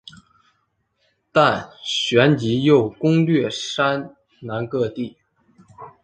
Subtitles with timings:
[1.31, 5.15] 但旋即又攻掠山南各地。